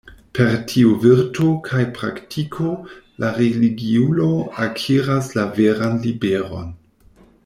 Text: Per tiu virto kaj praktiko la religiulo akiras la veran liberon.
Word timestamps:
Per 0.37 0.53
tiu 0.69 0.93
virto 1.03 1.49
kaj 1.67 1.81
praktiko 1.97 2.69
la 3.25 3.29
religiulo 3.37 4.31
akiras 4.67 5.33
la 5.41 5.45
veran 5.61 6.01
liberon. 6.07 6.75